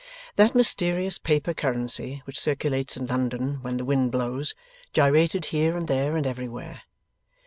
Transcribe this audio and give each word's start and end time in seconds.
That 0.35 0.55
mysterious 0.55 1.19
paper 1.19 1.53
currency 1.53 2.23
which 2.25 2.39
circulates 2.39 2.97
in 2.97 3.05
London 3.05 3.61
when 3.61 3.77
the 3.77 3.85
wind 3.85 4.11
blows, 4.11 4.55
gyrated 4.93 5.45
here 5.53 5.77
and 5.77 5.87
there 5.87 6.17
and 6.17 6.25
everywhere. 6.25 6.81